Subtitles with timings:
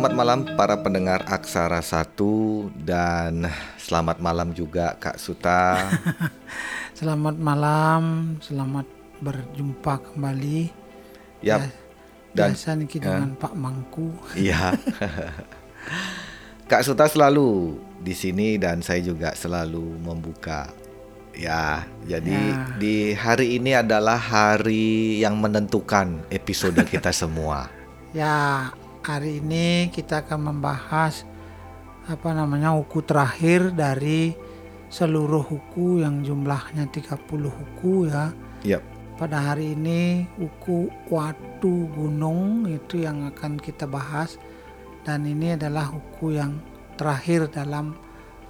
[0.00, 3.44] Selamat malam para pendengar Aksara Satu dan
[3.76, 5.76] selamat malam juga Kak Suta.
[6.96, 8.88] selamat malam, selamat
[9.20, 10.72] berjumpa kembali.
[11.44, 11.68] Yap.
[11.68, 11.68] Ya,
[12.32, 13.00] dan biasa nih ya.
[13.12, 14.08] dengan Pak Mangku.
[14.40, 14.72] Iya.
[16.72, 20.72] Kak Suta selalu di sini dan saya juga selalu membuka
[21.36, 22.72] Ya, jadi ya.
[22.80, 27.68] di hari ini adalah hari yang menentukan episode kita semua.
[28.16, 31.24] Ya, hari ini kita akan membahas
[32.08, 34.34] apa namanya huku terakhir dari
[34.90, 38.34] seluruh huku yang jumlahnya 30 huku ya.
[38.66, 38.82] Yep.
[39.16, 44.40] Pada hari ini huku Watu Gunung itu yang akan kita bahas
[45.04, 46.56] dan ini adalah huku yang
[46.96, 47.96] terakhir dalam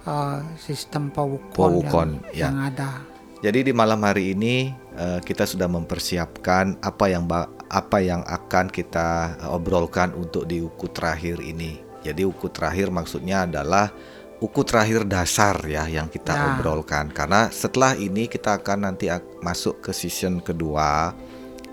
[0.07, 2.43] uh, sistem Pawukon, Pawukon yang, ya.
[2.47, 3.10] yang ada.
[3.41, 7.25] Jadi di malam hari ini uh, kita sudah mempersiapkan apa yang
[7.73, 11.81] apa yang akan kita obrolkan untuk di uku terakhir ini.
[12.05, 13.89] Jadi uku terakhir maksudnya adalah
[14.37, 16.41] uku terakhir dasar ya yang kita ya.
[16.53, 19.09] obrolkan karena setelah ini kita akan nanti
[19.41, 21.17] masuk ke season kedua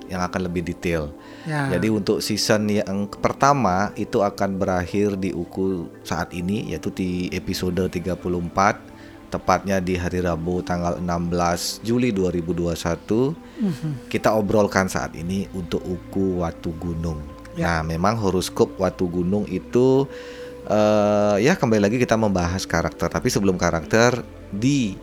[0.09, 1.13] yang akan lebih detail.
[1.45, 1.69] Ya.
[1.69, 7.77] Jadi untuk season yang pertama itu akan berakhir di Uku saat ini yaitu di episode
[7.93, 8.98] 34
[9.29, 13.93] tepatnya di hari Rabu tanggal 16 Juli 2021 mm-hmm.
[14.09, 17.21] kita obrolkan saat ini untuk Uku Watu Gunung.
[17.55, 17.81] Ya.
[17.81, 20.09] Nah, memang horoskop Watu Gunung itu
[20.67, 24.97] uh, ya kembali lagi kita membahas karakter tapi sebelum karakter di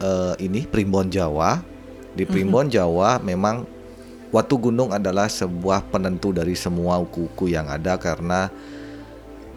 [0.00, 1.60] uh, ini Primbon Jawa
[2.14, 2.78] di Primbon mm-hmm.
[2.78, 3.78] Jawa memang
[4.28, 8.52] Watu gunung adalah sebuah penentu dari semua uku-uku yang ada karena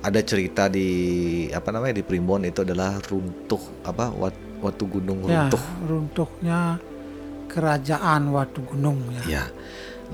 [0.02, 0.90] ada cerita di
[1.54, 5.62] apa namanya di Primbon itu adalah runtuh apa wat, Watu Gunung ya, runtuh.
[5.62, 6.60] Ya, runtuhnya
[7.50, 9.24] kerajaan Watu Gunung ya.
[9.26, 9.44] ya.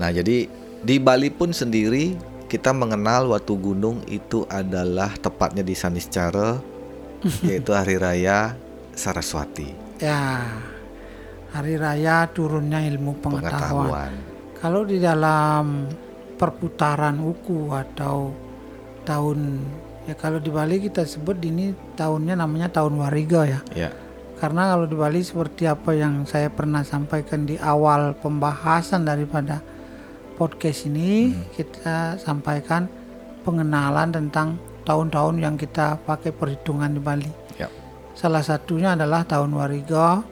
[0.00, 0.48] Nah, jadi
[0.80, 2.16] di Bali pun sendiri
[2.48, 6.56] kita mengenal Watu Gunung itu adalah tepatnya di Saniscara
[7.48, 8.56] yaitu hari raya
[8.96, 10.00] Saraswati.
[10.00, 10.48] Ya.
[11.48, 13.88] Hari raya turunnya ilmu pengetahuan.
[13.88, 14.12] pengetahuan
[14.58, 15.86] kalau di dalam
[16.34, 18.34] perputaran uku atau
[19.06, 19.62] tahun
[20.08, 23.60] ya kalau di Bali kita sebut ini tahunnya namanya tahun Wariga ya.
[23.76, 23.90] Ya.
[24.40, 29.60] Karena kalau di Bali seperti apa yang saya pernah sampaikan di awal pembahasan daripada
[30.40, 31.52] podcast ini hmm.
[31.52, 32.88] kita sampaikan
[33.44, 34.56] pengenalan tentang
[34.88, 37.30] tahun-tahun yang kita pakai perhitungan di Bali.
[37.60, 37.68] Ya.
[38.16, 40.24] Salah satunya adalah tahun Wariga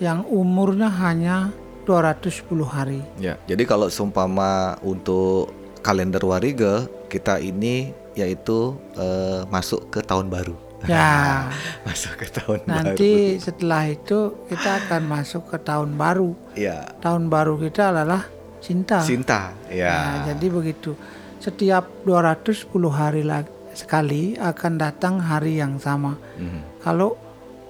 [0.00, 1.52] yang umurnya hanya
[1.84, 3.00] 210 hari.
[3.20, 5.52] Ya, jadi kalau seumpama untuk
[5.82, 10.58] kalender Wariga kita ini yaitu uh, masuk ke tahun baru.
[10.86, 11.50] Ya,
[11.86, 12.86] masuk ke tahun Nanti baru.
[12.94, 14.18] Nanti setelah itu
[14.50, 16.34] kita akan masuk ke tahun baru.
[16.58, 16.86] Ya.
[16.98, 18.26] Tahun baru kita adalah
[18.58, 18.98] cinta.
[19.02, 19.94] Cinta, ya.
[19.94, 20.98] Nah, jadi begitu.
[21.38, 26.18] Setiap 210 hari lagi sekali akan datang hari yang sama.
[26.34, 26.62] Mm -hmm.
[26.82, 27.14] Kalau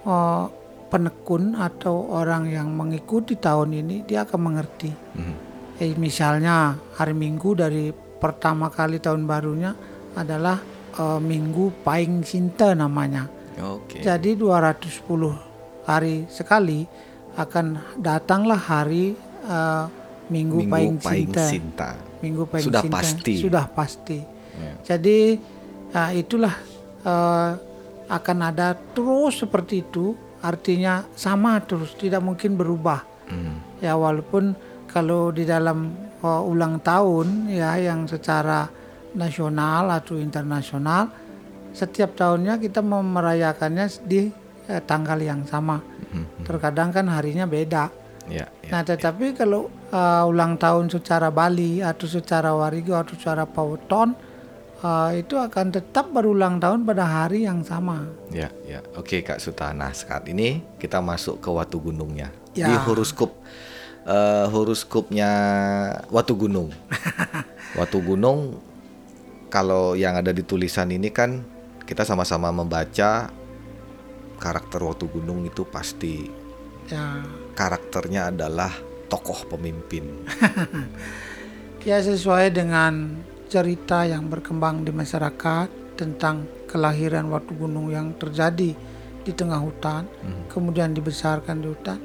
[0.08, 0.48] uh,
[0.88, 4.90] penekun atau orang yang mengikuti tahun ini dia akan mengerti.
[5.14, 5.36] Hmm.
[5.78, 9.76] Eh, misalnya hari Minggu dari pertama kali tahun barunya
[10.18, 10.58] adalah
[10.98, 13.30] uh, Minggu Paing Sinta namanya.
[13.58, 14.02] Okay.
[14.02, 15.06] Jadi 210
[15.86, 16.86] hari sekali
[17.38, 19.14] akan datanglah hari
[19.46, 19.86] uh,
[20.28, 21.44] Minggu, Minggu Paing, Paing Sinta.
[21.46, 21.90] Sinta.
[22.18, 22.96] Minggu Paing Sudah Sinta.
[22.98, 23.34] pasti.
[23.38, 24.18] Sudah pasti.
[24.58, 24.76] Yeah.
[24.82, 25.18] Jadi
[25.94, 26.54] uh, itulah
[27.06, 27.50] uh,
[28.08, 33.82] akan ada terus seperti itu artinya sama terus tidak mungkin berubah hmm.
[33.82, 34.54] ya walaupun
[34.88, 35.92] kalau di dalam
[36.22, 38.70] uh, ulang tahun ya yang secara
[39.18, 41.10] nasional atau internasional
[41.74, 44.30] setiap tahunnya kita merayakannya di
[44.70, 46.46] eh, tanggal yang sama hmm.
[46.46, 47.90] terkadang kan harinya beda
[48.30, 49.44] ya, ya, nah tetapi ya.
[49.44, 54.14] kalau uh, ulang tahun secara Bali atau secara Warigo atau secara Paweton
[54.82, 58.06] uh, itu akan tetap berulang tahun pada hari yang sama.
[58.30, 58.82] Ya, ya.
[58.98, 59.90] Oke, Kak Sutana.
[59.94, 62.30] Saat ini kita masuk ke Watu Gunungnya.
[62.54, 62.70] Ya.
[62.70, 63.34] Di horoskop
[64.06, 65.30] uh, horoskopnya
[66.10, 66.70] Watu Gunung.
[67.78, 68.58] Watu Gunung
[69.48, 71.42] kalau yang ada di tulisan ini kan
[71.88, 73.32] kita sama-sama membaca
[74.38, 76.28] karakter Watu Gunung itu pasti
[76.88, 77.24] ya.
[77.56, 78.70] karakternya adalah
[79.08, 80.04] tokoh pemimpin.
[81.88, 88.76] ya sesuai dengan cerita yang berkembang di masyarakat tentang kelahiran Watu Gunung yang terjadi
[89.24, 90.52] di tengah hutan, hmm.
[90.52, 91.98] kemudian dibesarkan di hutan.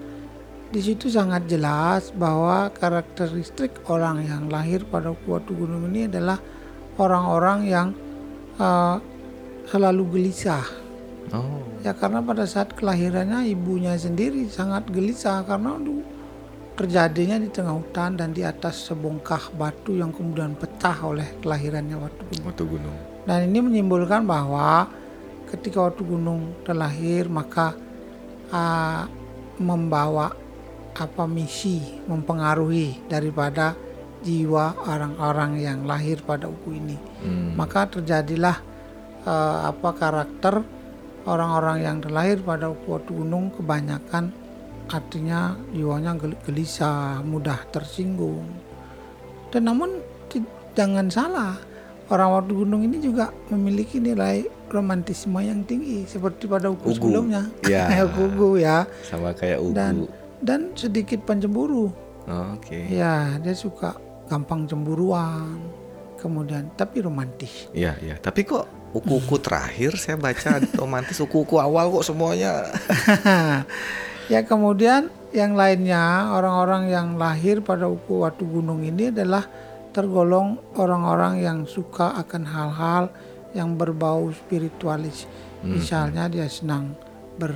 [0.73, 6.41] Di situ sangat jelas bahwa karakteristik orang yang lahir pada Watu Gunung ini adalah
[6.97, 7.87] orang-orang yang
[8.57, 8.97] uh,
[9.69, 10.65] selalu gelisah.
[11.33, 11.63] Oh.
[11.81, 16.03] Ya karena pada saat kelahirannya ibunya sendiri sangat gelisah karena aduh,
[16.73, 22.23] terjadinya di tengah hutan dan di atas sebongkah batu yang kemudian pecah oleh kelahirannya Watu
[22.29, 22.45] Gunung.
[22.47, 22.97] Watu Gunung.
[23.23, 24.87] Dan ini menyimpulkan bahwa
[25.49, 27.77] ketika Watu Gunung terlahir maka
[28.51, 29.05] uh,
[29.61, 30.33] membawa
[30.93, 33.73] apa misi mempengaruhi daripada
[34.23, 36.97] jiwa orang-orang yang lahir pada uku ini.
[37.21, 37.53] Hmm.
[37.59, 38.57] Maka terjadilah
[39.27, 40.63] uh, apa karakter
[41.27, 44.31] orang-orang yang terlahir pada uku Watu Gunung kebanyakan
[44.91, 48.47] artinya jiwanya gel- gelisah, mudah tersinggung.
[49.51, 49.99] Dan namun
[50.73, 51.55] jangan salah,
[52.11, 54.43] orang Watu Gunung ini juga memiliki nilai
[54.73, 56.97] romantisme yang tinggi seperti pada uku, Ugu.
[56.97, 57.43] sebelumnya.
[57.63, 57.87] Ya.
[58.25, 58.83] Ugu ya.
[59.05, 59.75] Sama kayak ugu.
[59.77, 59.95] Dan
[60.43, 61.93] dan sedikit pencemburu.
[62.23, 62.87] Oh, Oke.
[62.87, 63.95] Ya, dia suka
[64.27, 65.59] gampang cemburuan.
[66.19, 67.67] Kemudian tapi romantis.
[67.75, 68.15] Iya, iya.
[68.15, 72.71] Tapi kok uku-uku terakhir saya baca romantis uku-uku awal kok semuanya.
[74.31, 79.43] ya kemudian yang lainnya orang-orang yang lahir pada uku Watu Gunung ini adalah
[79.91, 83.03] tergolong orang-orang yang suka akan hal-hal
[83.53, 85.25] yang berbau spiritualis.
[85.61, 85.77] Hmm.
[85.77, 86.97] Misalnya dia senang
[87.37, 87.53] ber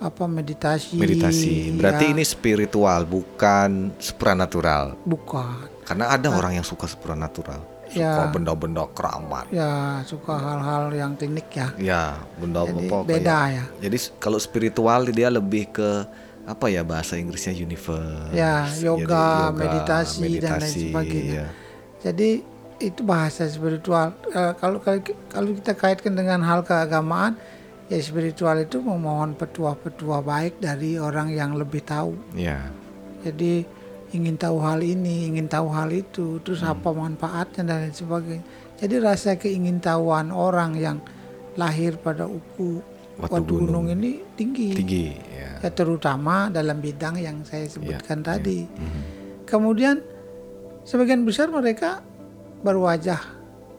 [0.00, 0.96] apa meditasi.
[0.96, 1.76] Meditasi.
[1.76, 4.96] Berarti ya, ini spiritual, bukan supranatural.
[5.04, 5.68] bukan.
[5.90, 7.58] Karena ada orang yang suka supranatural.
[7.90, 8.30] Suka Ya.
[8.30, 9.50] benda-benda keramat.
[9.50, 11.74] Ya suka hal-hal yang klinik ya.
[11.74, 12.02] Ya,
[12.38, 13.64] benda Jadi apa beda ya.
[13.82, 16.06] Jadi kalau spiritual dia lebih ke
[16.46, 18.30] apa ya bahasa Inggrisnya universe.
[18.30, 21.26] Ya, Jadi yoga, meditasi, dan lain meditasi, sebagainya.
[21.34, 21.46] iya.
[22.00, 22.30] Jadi
[22.78, 24.14] itu bahasa spiritual.
[24.30, 24.78] Eh, kalau
[25.26, 27.34] kalau kita kaitkan dengan hal keagamaan,
[27.90, 32.14] ya spiritual itu memohon petua-petua baik dari orang yang lebih tahu.
[32.38, 32.70] Ya.
[33.26, 33.66] Jadi
[34.10, 36.74] ingin tahu hal ini, ingin tahu hal itu, terus Hmm.
[36.74, 38.44] apa manfaatnya dan lain sebagainya.
[38.80, 40.98] Jadi rasa keingintahuan orang yang
[41.54, 42.80] lahir pada uku
[43.20, 43.84] Watu Watu gunung.
[43.84, 44.72] Gunung ini tinggi.
[44.72, 45.60] Tinggi, ya.
[45.60, 48.32] Ya terutama dalam bidang yang saya sebutkan ya.
[48.32, 48.64] tadi.
[48.64, 49.00] Mhm.
[49.44, 50.00] Kemudian
[50.88, 52.00] sebagian besar mereka
[52.64, 53.20] berwajah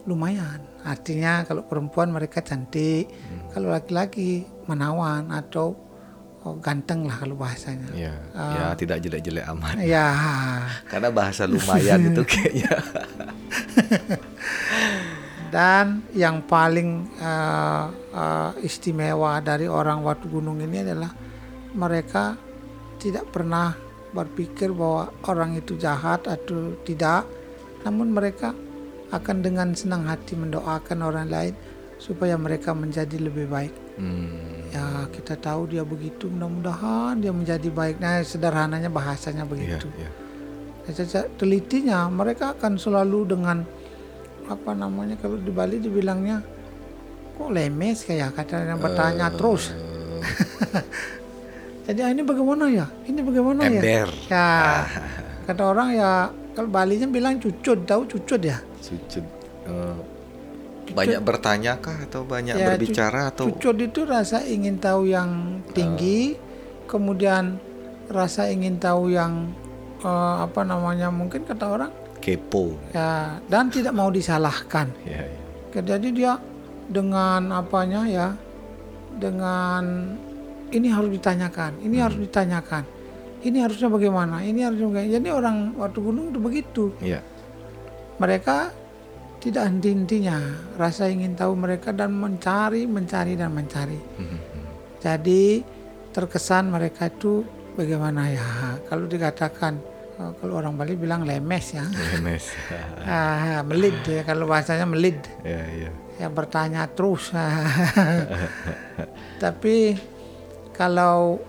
[0.06, 0.62] lumayan.
[0.86, 3.10] Artinya kalau perempuan mereka cantik,
[3.50, 5.74] kalau laki-laki menawan atau
[6.44, 7.88] oh, ganteng lah kalau bahasanya.
[7.94, 8.50] Ya, Ah.
[8.54, 9.74] ya tidak jelek-jelek amat.
[9.82, 10.06] Ya,
[10.90, 12.72] Karena bahasa lumayan itu kayaknya.
[15.52, 17.84] dan yang paling eh,
[18.16, 21.12] eh, istimewa dari orang Watu Gunung ini adalah
[21.76, 22.36] mereka
[22.96, 23.76] tidak pernah
[24.12, 27.24] berpikir bahwa orang itu jahat atau tidak,
[27.84, 28.52] namun mereka
[29.08, 31.54] akan dengan senang hati mendoakan orang lain
[32.02, 33.70] supaya mereka menjadi lebih baik.
[33.94, 38.02] Hmm, Ya kita tahu dia begitu, mudah-mudahan dia menjadi baik.
[38.02, 39.86] Nah sederhananya bahasanya iya, begitu.
[39.94, 40.10] iya.
[40.82, 43.62] Nah, secara telitinya mereka akan selalu dengan
[44.50, 46.42] apa namanya kalau di Bali dibilangnya
[47.38, 49.70] kok lemes kayak kata yang bertanya terus.
[51.86, 52.86] Jadi ah, ini bagaimana ya?
[53.06, 53.78] Ini bagaimana ya?
[53.78, 54.08] Ember.
[54.30, 54.46] Ya
[55.46, 56.10] kata orang ya
[56.56, 58.58] kalau Balinya bilang cucut, tahu cucut ya?
[58.82, 59.22] Sujud.
[59.68, 59.96] eh,
[60.90, 66.34] banyak bertanya kah atau banyak Ya, berbicara atau Cucut itu rasa ingin tahu yang tinggi,
[66.90, 67.62] kemudian
[68.10, 69.54] rasa ingin tahu yang
[70.02, 72.74] eh, apa namanya mungkin kata orang kepo?
[72.90, 74.90] ya dan tidak mau disalahkan.
[75.06, 75.22] Ya,
[75.72, 75.80] ya.
[75.82, 76.36] Jadi dia
[76.90, 78.28] dengan apanya ya,
[79.16, 80.12] dengan
[80.72, 82.84] ini harus ditanyakan, ini harus ditanyakan,
[83.46, 85.14] ini harusnya bagaimana, ini harusnya bagaimana.
[85.16, 86.84] Jadi orang waktu gunung itu begitu.
[87.00, 87.20] Iya.
[88.20, 88.81] Mereka
[89.42, 90.38] tidak henti-hentinya
[90.78, 93.98] rasa ingin tahu mereka dan mencari, mencari dan mencari.
[93.98, 94.38] Mhm.
[95.02, 95.58] Jadi
[96.14, 97.42] terkesan mereka itu
[97.74, 98.78] bagaimana ya?
[98.86, 99.82] Kalau dikatakan
[100.22, 101.82] eh, kalau orang Bali bilang lemes ya,
[102.14, 102.54] Lemes.
[103.10, 105.18] ah, melid ya kalau bahasanya melid.
[105.42, 105.90] ya, ya.
[106.22, 107.34] ya bertanya terus.
[109.42, 109.98] Tapi
[110.70, 111.42] kalau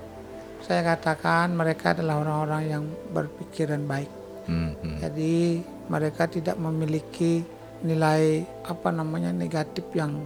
[0.65, 2.83] saya katakan mereka adalah orang-orang yang
[3.13, 4.09] berpikiran baik.
[4.49, 4.97] Mhm.
[4.97, 5.61] Jadi
[5.93, 7.52] mereka tidak memiliki
[7.83, 10.23] nilai apa namanya negatif yang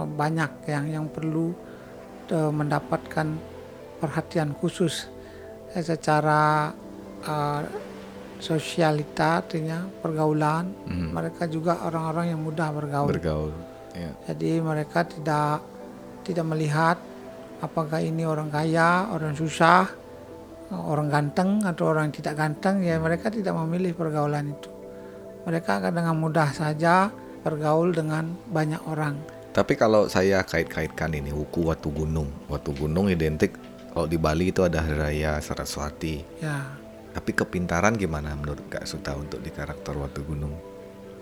[0.00, 1.52] eh, banyak yang yang perlu
[2.32, 3.28] eh, mendapatkan
[4.00, 5.06] perhatian khusus
[5.76, 6.72] eh, secara
[7.22, 7.62] eh,
[8.42, 10.66] sosialita artinya pergaulan.
[10.90, 11.14] Mhm.
[11.14, 13.08] Mereka juga orang-orang yang mudah bergaul.
[13.14, 13.52] Bergaul.
[13.94, 14.10] Ya.
[14.26, 15.62] Jadi mereka tidak
[16.26, 16.98] tidak melihat
[17.62, 19.86] apakah ini orang kaya, orang susah,
[20.74, 22.82] orang ganteng atau orang tidak ganteng.
[22.82, 24.71] Ya mereka tidak memilih pergaulan itu.
[25.42, 27.10] Mereka akan dengan mudah saja
[27.42, 29.18] bergaul dengan banyak orang.
[29.52, 32.30] Tapi kalau saya kait-kaitkan ini Wuku Watu Gunung.
[32.48, 33.58] Watu Gunung identik
[33.92, 36.24] kalau di Bali itu ada Hari Raya Saraswati.
[36.40, 36.78] Ya
[37.12, 40.72] Tapi kepintaran gimana menurut Kak Suta untuk di karakter Watu Gunung?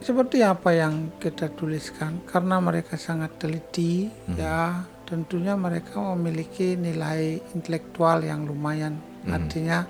[0.01, 8.25] seperti apa yang kita tuliskan karena mereka sangat teliti ya tentunya mereka memiliki nilai intelektual
[8.25, 8.97] yang lumayan
[9.29, 9.85] artinya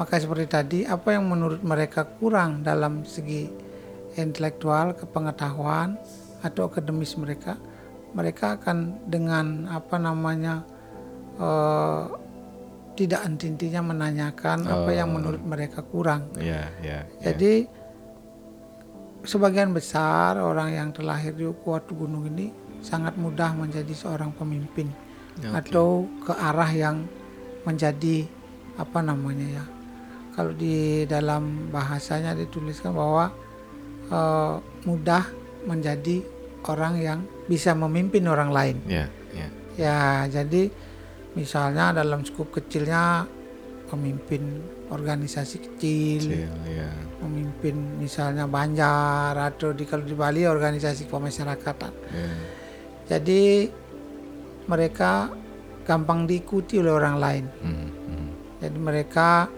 [0.00, 3.52] maka seperti tadi apa yang menurut mereka kurang dalam segi
[4.18, 5.98] intelektual kepengetahuan
[6.40, 7.60] atau akademis mereka,
[8.16, 10.64] mereka akan dengan apa namanya
[11.38, 12.02] eh,
[12.98, 16.28] tidak intinya menanyakan apa yang menurut mereka kurang.
[16.36, 17.06] Ya, ya.
[17.22, 17.32] ya.
[17.32, 17.64] Jadi
[19.24, 22.52] sebagian besar orang yang terlahir di Kuatu Gunung ini
[22.84, 24.88] sangat mudah menjadi seorang pemimpin
[25.40, 27.08] atau ke arah yang
[27.64, 28.28] menjadi
[28.76, 29.64] apa namanya ya.
[30.36, 33.32] Kalau di dalam bahasanya dituliskan bahwa
[34.10, 35.24] eh, mudah
[35.64, 36.24] menjadi
[36.66, 38.76] orang yang bisa memimpin orang lain.
[38.86, 39.48] Ya, ya.
[39.78, 40.68] Ya, jadi
[41.38, 43.24] misalnya dalam skup kecilnya
[43.88, 46.90] pemimpin organisasi kecil, Kecil, ya.
[47.22, 51.92] memimpin misalnya Banjar atau di kalau di Bali organisasi kemasyarakatan.
[52.10, 52.30] ya.
[53.10, 53.66] Jadi
[54.70, 55.30] mereka
[55.82, 57.44] gampang diikuti oleh orang lain.
[57.62, 58.28] Hmm, hmm.
[58.62, 59.50] Jadi mereka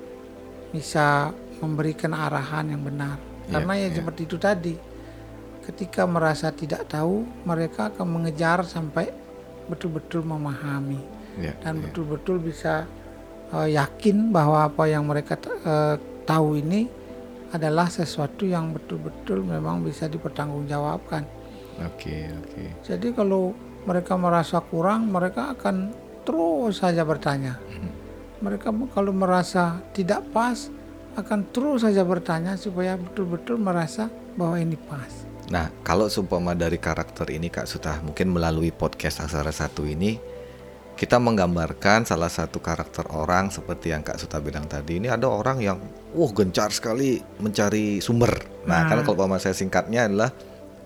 [0.73, 1.29] bisa
[1.61, 3.32] memberikan arahan yang benar.
[3.53, 4.75] Karena ya seperti itu tadi.
[5.63, 9.15] Ketika merasa tidak tahu, mereka akan mengejar sampai
[9.71, 11.89] betul-betul memahami Ya, dan ya.
[11.89, 12.85] betul-betul bisa
[13.57, 15.97] eh, yakin bahwa apa yang mereka eh,
[16.29, 16.85] tahu ini
[17.53, 21.25] adalah sesuatu yang betul-betul memang bisa dipertanggungjawabkan.
[21.89, 22.63] Oke, oke.
[22.85, 23.57] Jadi kalau
[23.89, 25.93] mereka merasa kurang, mereka akan
[26.25, 27.57] terus saja bertanya.
[28.43, 30.69] Mereka kalau merasa tidak pas,
[31.13, 35.13] akan terus saja bertanya supaya betul-betul merasa bahwa ini pas.
[35.53, 40.17] Nah, kalau seumpama dari karakter ini Kak Suta, mungkin melalui podcast Aksara Satu ini
[40.97, 44.97] kita menggambarkan salah satu karakter orang seperti yang Kak Suta bilang tadi.
[44.97, 45.77] Ini ada orang yang
[46.17, 48.33] wah gencar sekali mencari sumber.
[48.65, 50.31] Nah, karena kalau umpama saya singkatnya adalah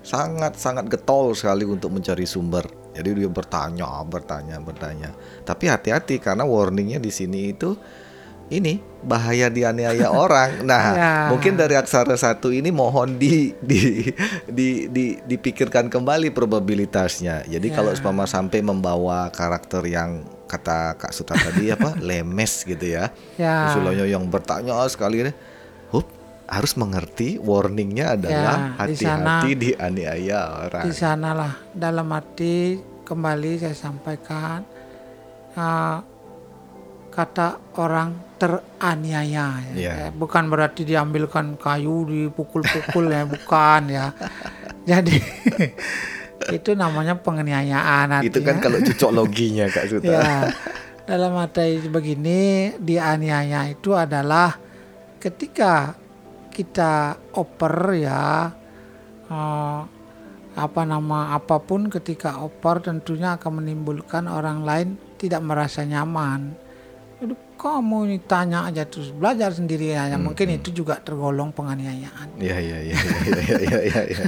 [0.06, 2.66] sangat-sangat getol sekali untuk mencari sumber.
[2.94, 5.10] Jadi dia bertanya, bertanya, bertanya.
[5.44, 7.76] Tapi hati-hati karena warningnya di sini itu
[8.48, 10.62] ini bahaya dianiaya orang.
[10.62, 11.12] Nah, Ya.
[11.28, 14.10] mungkin dari aksara satu ini mohon di di
[14.46, 17.42] di, di- dipikirkan kembali probabilitasnya.
[17.44, 23.10] Jadi kalau umpama sampai membawa karakter yang kata Kak Suta tadi apa lemes gitu ya,
[23.34, 23.70] Ya.
[23.70, 25.32] Usulannya yang bertanya sekali ini,
[25.88, 26.06] hup
[26.46, 30.84] harus mengerti warningnya adalah Ya, di sana- hati-hati dianiaya orang.
[30.84, 34.62] Di sanalah dalam arti kembali saya sampaikan
[35.52, 35.98] eh,
[37.16, 39.72] kata orang teraniaya ya.
[39.72, 39.92] Iya.
[39.96, 44.12] Ya, bukan berarti diambilkan kayu dipukul-pukul ya bukan ya
[44.90, 45.16] jadi
[46.52, 50.04] itu namanya penganiayaan Itu kan kalau cocok loginya Kak Suta.
[50.04, 50.52] ya
[51.08, 54.52] dalam arti begini dianiaya itu adalah
[55.16, 55.96] ketika
[56.52, 58.52] kita oper ya
[59.32, 59.80] eh,
[60.56, 66.65] apa nama apa pun ketika oper tentunya akan menimbulkan orang lain tidak merasa nyaman
[67.56, 72.78] kamu ini tanya aja terus belajar sendiri aja mungkin itu juga tergolong penganiayaan Iya iya
[72.84, 74.24] iya iya iya iya.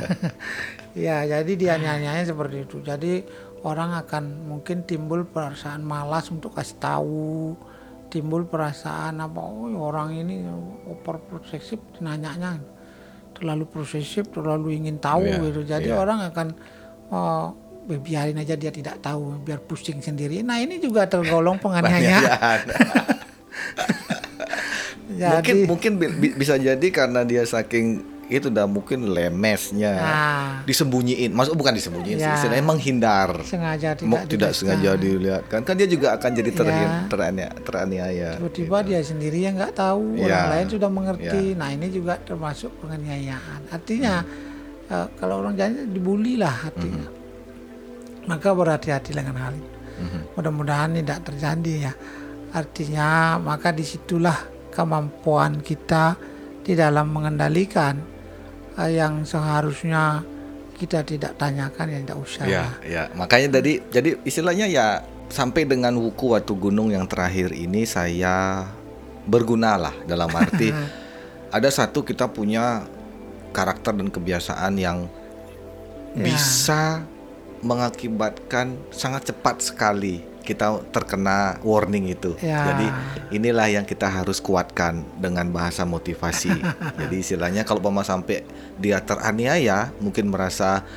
[0.97, 2.80] Ya, jadi dianiayanya seperti itu.
[2.80, 3.23] Jadi
[3.62, 7.54] orang akan mungkin timbul perasaan malas untuk kasih tahu,
[8.08, 9.38] timbul perasaan apa?
[9.38, 10.42] Oh, orang ini
[10.88, 12.58] over posesif nanyanya
[13.37, 15.61] terlalu posesif, terlalu ingin tahu Iya, gitu.
[15.62, 16.00] Jadi iya.
[16.00, 16.49] orang akan
[17.14, 17.47] oh,
[17.90, 20.40] biarin aja dia tidak tahu, biar pusing sendiri.
[20.42, 22.61] Nah, ini juga tergolong penganiayaan.
[25.09, 27.87] Mungkin mungkin bi- bi- bisa jadi karena dia saking
[28.28, 30.49] itu udah mungkin lemesnya Nah.
[30.62, 32.37] disembunyiin maksud bukan disembunyiin sih Ya.
[32.37, 36.68] istilahnya menghindar sengaja tidak Mau tidak sengaja dilihat kan kan dia juga akan jadi ter
[36.68, 37.09] Ya.
[37.09, 40.52] terania- teraniaya tiba-tiba dia sendiri yang nggak tahu orang Ya.
[40.52, 44.21] lain sudah mengerti nah ini juga termasuk penganiayaan artinya
[44.87, 47.09] eh, kalau orang jalan dibully lah artinya
[48.28, 49.70] maka berhati-hati dengan hal itu.
[50.37, 51.92] Mudah-mudahan tidak terjadi ya.
[52.54, 54.37] Artinya maka di situlah
[54.70, 56.14] kemampuan kita
[56.62, 57.99] di dalam mengendalikan
[58.78, 60.23] eh, yang seharusnya
[60.78, 62.44] kita tidak tanyakan ya tidak usah.
[62.47, 63.02] Ya, ya.
[63.18, 68.68] Makanya tadi jadi istilahnya ya sampai dengan wuku Watu Gunung yang terakhir ini saya
[69.26, 70.70] berguna lah dalam arti
[71.56, 72.87] ada satu kita punya
[73.50, 74.99] karakter dan kebiasaan yang
[76.16, 76.25] Ya.
[76.25, 76.82] bisa
[77.62, 82.33] mengakibatkan sangat cepat sekali kita terkena warning itu.
[82.41, 82.73] Ya.
[82.73, 82.87] Jadi
[83.37, 86.57] inilah yang kita harus kuatkan dengan bahasa motivasi.
[87.05, 88.49] Jadi istilahnya kalau pama sampai
[88.81, 90.88] dia teraniaya, mungkin merasa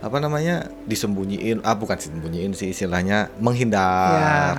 [0.00, 4.54] apa namanya disembunyiin, ah bukan disembunyiin sih istilahnya ya menghindar,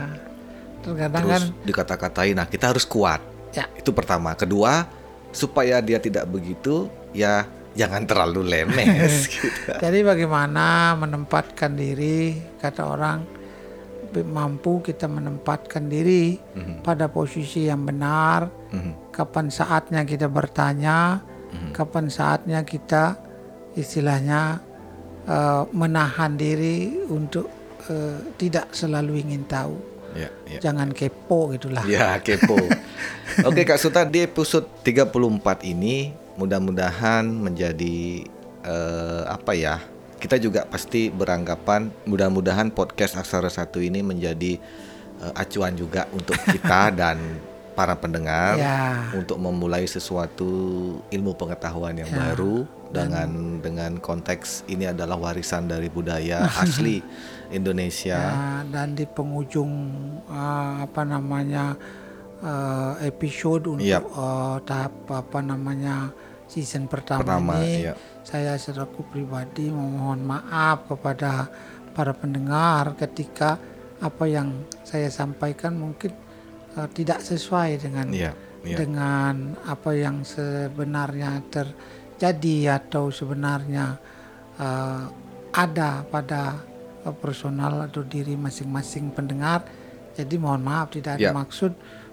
[0.83, 2.35] terkadang kan terus dikata-katain.
[2.37, 3.23] Nah kita harus kuat.
[3.49, 4.37] ya Itu pertama.
[4.37, 4.85] Kedua
[5.33, 6.85] supaya dia tidak begitu,
[7.17, 9.25] ya jangan terlalu lemes.
[9.33, 9.71] gitu.
[9.71, 13.19] Jadi bagaimana menempatkan diri kata orang
[14.25, 16.35] mampu kita menempatkan diri
[16.83, 18.51] pada posisi yang benar.
[18.75, 19.15] Mhm.
[19.15, 21.23] Kapan saatnya kita bertanya,
[21.71, 23.15] kapan saatnya kita
[23.75, 24.59] istilahnya
[25.29, 27.47] uh, menahan diri untuk
[27.87, 29.77] uh, tidak selalu ingin tahu.
[30.17, 30.59] Ya, ya.
[30.69, 31.85] Jangan kepo gitulah.
[31.85, 32.57] Ya, kepo.
[33.47, 36.09] Oke Kak Suta di episode 34 ini
[36.39, 38.23] mudah-mudahan menjadi
[38.63, 39.83] uh, apa ya?
[40.15, 44.55] Kita juga pasti beranggapan mudah-mudahan podcast Aksara Satu ini menjadi
[45.19, 47.19] uh, acuan juga untuk kita dan
[47.71, 49.07] para pendengar Ya.
[49.15, 50.47] untuk memulai sesuatu
[51.07, 52.19] ilmu pengetahuan yang Ya.
[52.31, 53.29] baru dengan
[53.61, 56.99] dengan konteks ini adalah warisan dari budaya asli
[57.47, 58.19] Indonesia.
[58.19, 59.71] Ya, dan di penghujung
[60.27, 61.79] uh, apa namanya
[62.43, 64.03] uh, episode untuk Yap.
[64.11, 66.11] uh, tahap apa namanya
[66.49, 67.93] season pertama, Pertama, ini, ya.
[68.25, 71.45] saya selaku pribadi memohon maaf kepada
[71.93, 73.61] para pendengar ketika
[74.01, 76.09] apa yang saya sampaikan mungkin
[76.73, 78.31] uh, tidak sesuai dengan Iya,
[78.65, 78.77] iya.
[78.81, 83.99] dengan apa yang sebenarnya terjadi atau sebenarnya
[84.57, 85.05] uh,
[85.53, 86.57] ada pada
[87.05, 89.61] uh, personal atau diri masing-masing pendengar.
[90.17, 91.31] Jadi mohon maaf tidak ada Ya.
[91.31, 91.71] maksud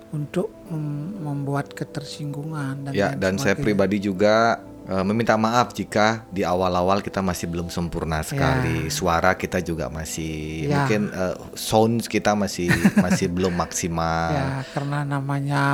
[0.09, 6.23] untuk mem- membuat ketersinggungan dan Ya, lain dan saya pribadi juga eh, meminta maaf jika
[6.29, 8.87] di awal-awal kita masih belum sempurna sekali.
[8.89, 10.81] Suara kita juga masih Ya.
[10.81, 12.71] mungkin eh, sound kita masih
[13.05, 14.31] masih belum maksimal.
[14.31, 15.65] ya karena namanya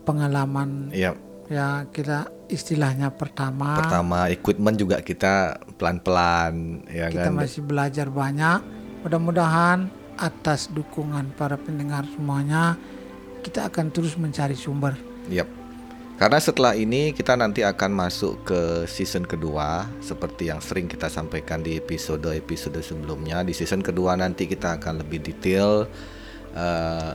[0.00, 1.14] pengalaman Ya,
[1.46, 7.34] ya kita istilahnya pertama, pertama equipment juga kita pelan-pelan ya kita kan.
[7.36, 8.58] masih belajar banyak.
[9.00, 12.76] Mudah-mudahan atas dukungan para pendengar semuanya
[13.40, 14.94] kita akan terus mencari sumber.
[15.26, 15.48] Yap.
[16.14, 21.64] Karena setelah ini kita nanti akan masuk ke season kedua seperti yang sering kita sampaikan
[21.64, 23.40] di episode-episode sebelumnya.
[23.40, 25.88] Di season kedua nanti kita akan lebih detail.
[26.52, 27.12] Eh,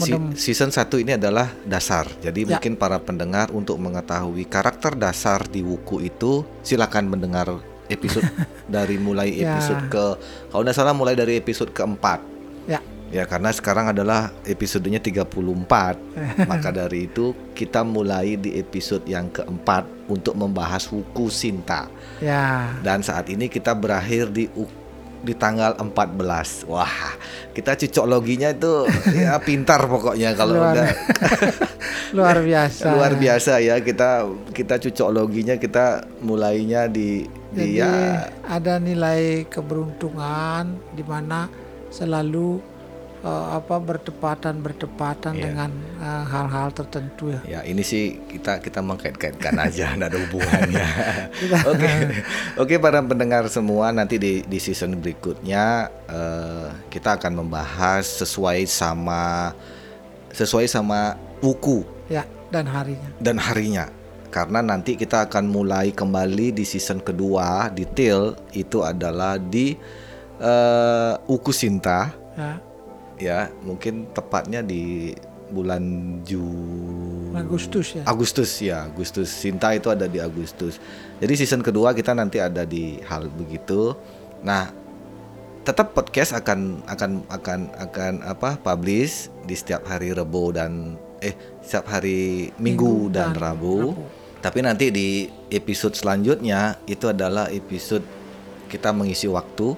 [0.00, 0.16] si-
[0.48, 2.08] season satu ini adalah dasar.
[2.24, 2.56] Jadi Ya.
[2.56, 7.52] mungkin para pendengar untuk mengetahui karakter dasar di wuku itu silakan mendengar
[7.88, 8.24] episode
[8.64, 9.60] dari mulai Ya.
[9.60, 10.04] episode ke
[10.48, 12.24] kalau tidak salah mulai dari episode keempat.
[12.64, 15.24] Ya, Ya karena sekarang adalah episodenya 34
[16.50, 21.88] Maka dari itu kita mulai di episode yang keempat Untuk membahas Wuku Sinta.
[22.20, 22.72] Ya.
[22.84, 24.48] Dan saat ini kita berakhir di
[25.18, 27.16] di tanggal 14 Wah
[27.50, 28.86] kita cocok loginya itu
[29.18, 30.88] ya pintar pokoknya kalau Luar- udah.
[32.16, 32.88] Luar biasa.
[32.94, 33.76] luar biasa ya.
[33.84, 38.30] Kita kita cocok loginya kita mulainya di, di Jadi ya.
[38.48, 41.50] ada nilai keberuntungan di mana
[41.92, 42.77] selalu
[43.20, 45.42] eh, apa bertepatan bertepatan Iya.
[45.44, 47.40] dengan eh, hal-hal tertentu ya.
[47.44, 50.88] Ya ini sih kita kita mengkait-kaitkan aja, nggak ada hubungannya.
[51.70, 51.90] Oke,
[52.56, 55.64] oke para pendengar semua nanti di di season berikutnya
[56.06, 59.52] eh, kita akan membahas sesuai sama
[60.28, 63.08] sesuai sama buku Ya, dan harinya.
[63.18, 63.86] dan harinya.
[64.28, 69.72] Karena nanti kita akan mulai kembali di season kedua detail itu adalah di
[70.38, 72.62] eh, Uku Sinta Ya,
[73.18, 75.14] ya mungkin tepatnya di
[75.50, 75.82] bulan
[76.22, 78.02] Juni Agustus ya.
[78.08, 79.28] Agustus ya Agustus.
[79.30, 80.80] Sinta itu ada di Agustus.
[81.20, 83.94] Jadi season kedua kita nanti ada di hal begitu.
[84.42, 84.70] Nah
[85.62, 91.92] tetap podcast akan akan akan akan apa publish di setiap hari Rebo dan eh setiap
[91.98, 93.92] hari Minggu, dan, Rabu.
[94.40, 98.06] tapi nanti di episode selanjutnya itu adalah episode
[98.70, 99.76] kita mengisi waktu.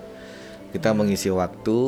[0.70, 1.78] Kita mengisi waktu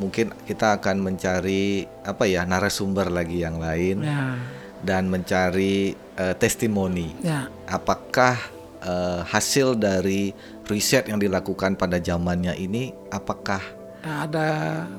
[0.00, 4.40] mungkin kita akan mencari apa ya narasumber lagi yang lain Ya,
[4.80, 7.12] dan mencari eh, testimoni.
[7.20, 8.40] Ya, apakah
[8.80, 10.32] eh, hasil dari
[10.64, 13.60] riset yang dilakukan pada zamannya ini apakah
[14.00, 14.48] Nah, ada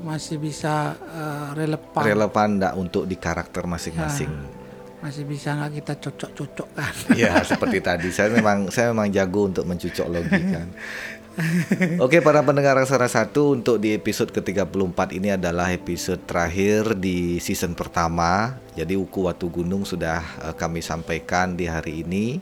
[0.05, 4.29] masih bisa eh, relevan, relevan enggak untuk di karakter masing-masing?
[5.01, 6.93] Masih bisa nggak kita cocok-cocokkan.
[7.17, 8.13] ya seperti tadi.
[8.13, 10.69] Saya memang saya memang jago untuk mencucok logi kan
[12.03, 17.71] Oke para pendengar Aksara satu untuk di episode ke-34 ini adalah episode terakhir di season
[17.71, 18.59] pertama.
[18.75, 22.39] Jadi Uku Watu Gunung sudah eh, kami sampaikan di hari ini.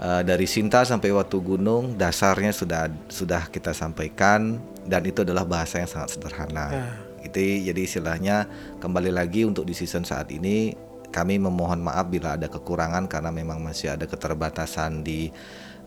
[0.00, 4.56] Eh, dari Sinta sampai Watu Gunung dasarnya sudah sudah kita sampaikan
[4.88, 6.66] dan itu adalah bahasa yang sangat sederhana.
[6.72, 6.88] Ya.
[7.20, 8.48] Itu jadi istilahnya
[8.80, 10.72] kembali lagi untuk di season saat ini
[11.12, 15.28] kami memohon maaf bila ada kekurangan karena memang masih ada keterbatasan di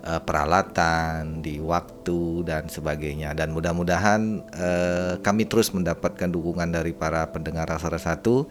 [0.04, 3.34] eh, peralatan, di waktu dan sebagainya.
[3.34, 4.22] Dan mudah-mudahan
[4.54, 8.46] eh, kami terus mendapatkan dukungan dari para pendengar Rasara Satu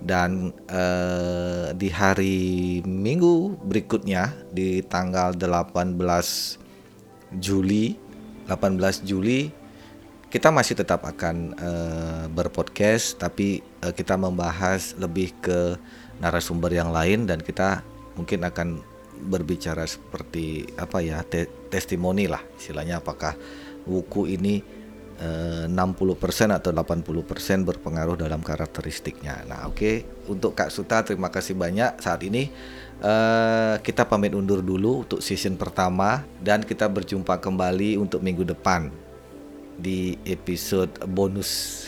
[0.00, 5.96] dan eh, di hari Minggu berikutnya di tanggal 18
[7.36, 7.94] Juli
[8.48, 9.52] 18 Juli
[10.32, 15.76] kita masih tetap akan eh, berpodcast tapi eh, kita membahas lebih ke
[16.18, 17.84] narasumber yang lain dan kita
[18.16, 18.80] mungkin akan
[19.20, 23.36] berbicara seperti apa ya te testimoni lah istilahnya apakah
[23.86, 24.60] wuku ini
[25.20, 29.44] eh, 60% atau 80% berpengaruh dalam karakteristiknya.
[29.46, 29.96] Nah, oke okay.
[30.26, 32.48] untuk Kak Suta terima kasih banyak saat ini
[33.00, 38.88] eh, kita pamit undur dulu untuk season pertama dan kita berjumpa kembali untuk minggu depan
[39.80, 41.84] di episode bonus.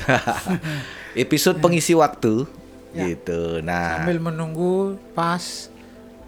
[1.13, 2.49] episode pengisi waktu
[2.97, 3.13] ya.
[3.13, 3.61] gitu.
[3.61, 5.72] Nah, sambil menunggu pas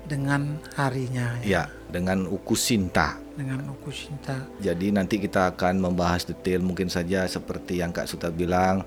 [0.05, 1.41] dengan harinya.
[1.43, 3.17] Ya, dengan uku Sinta.
[3.35, 4.47] Dengan uku Sinta.
[4.61, 8.85] Jadi nanti kita akan membahas detail mungkin saja seperti yang Kak Suta bilang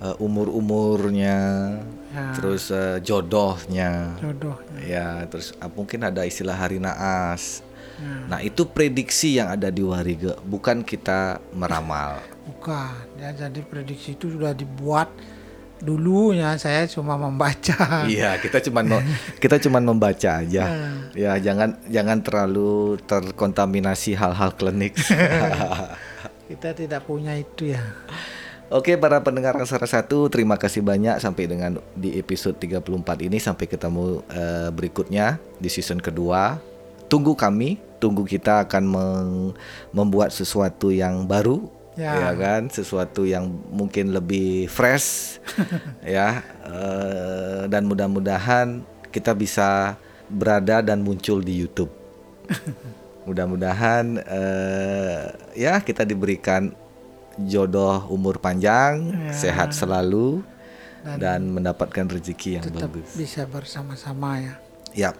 [0.00, 1.38] uh, umur-umurnya,
[2.10, 2.32] ya.
[2.34, 4.16] terus uh, jodohnya.
[4.18, 4.80] Jodohnya.
[4.82, 7.62] Ya, terus uh, mungkin ada istilah hari naas.
[8.00, 8.14] Ya.
[8.26, 12.18] Nah, itu prediksi yang ada di Warige, bukan kita meramal.
[12.44, 13.22] Bukan.
[13.22, 15.08] Ya, jadi prediksi itu sudah dibuat
[15.82, 18.06] dulunya saya cuma membaca.
[18.06, 18.84] Iya, kita cuma
[19.42, 20.64] kita cuma membaca aja.
[21.14, 24.94] ya, jangan jangan terlalu terkontaminasi hal-hal klinik.
[26.50, 27.82] kita tidak punya itu ya.
[28.72, 33.68] Oke para pendengar salah satu terima kasih banyak sampai dengan di episode 34 ini sampai
[33.68, 36.58] ketemu uh, berikutnya di season kedua.
[37.06, 38.84] Tunggu kami, tunggu kita akan
[39.92, 42.30] membuat sesuatu yang baru ya.
[42.30, 45.38] ya kan sesuatu yang mungkin lebih fresh
[46.04, 51.90] ya uh, dan mudah-mudahan kita bisa berada dan muncul di YouTube
[53.28, 55.22] mudah-mudahan uh,
[55.56, 56.74] ya kita diberikan
[57.40, 59.32] jodoh umur panjang ya.
[59.34, 60.44] sehat selalu
[61.02, 64.54] dan, dan mendapatkan rezeki yang bagus bisa bersama-sama ya
[64.94, 65.18] Yap.